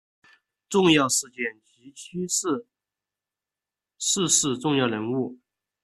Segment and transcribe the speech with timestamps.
[0.67, 2.65] 重要事件及趋势
[3.99, 5.37] 逝世重要人物